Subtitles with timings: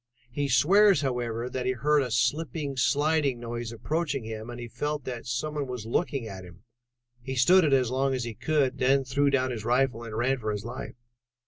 [0.31, 5.03] He swears, however, that he heard a slipping, sliding noise approaching him, and he felt
[5.03, 6.63] that some one was looking at him.
[7.21, 10.17] He stood it as long as he could and then threw down his rifle and
[10.17, 10.95] ran for his life."